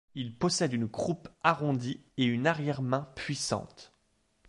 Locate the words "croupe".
0.89-1.29